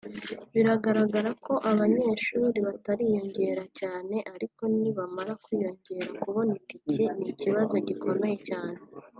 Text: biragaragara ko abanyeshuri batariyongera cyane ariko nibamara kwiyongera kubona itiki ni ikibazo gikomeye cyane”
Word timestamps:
biragaragara 0.53 1.29
ko 1.45 1.53
abanyeshuri 1.71 2.57
batariyongera 2.67 3.63
cyane 3.79 4.15
ariko 4.33 4.61
nibamara 4.79 5.33
kwiyongera 5.43 6.09
kubona 6.23 6.51
itiki 6.61 7.03
ni 7.17 7.25
ikibazo 7.31 7.75
gikomeye 7.89 8.37
cyane” 8.49 8.77